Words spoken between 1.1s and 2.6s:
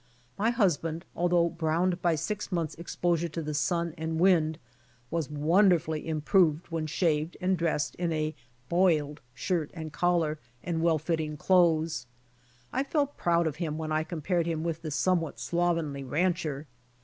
although browned by six